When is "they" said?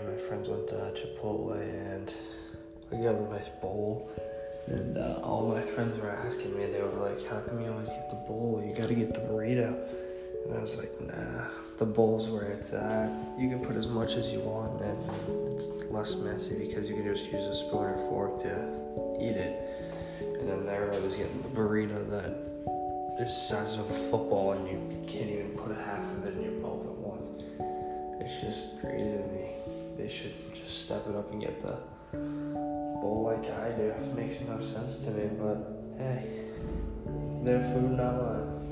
6.66-6.80, 29.96-30.08